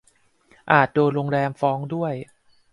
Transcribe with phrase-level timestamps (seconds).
[0.71, 2.13] อาจโดนโรงแรมฟ้องด้วย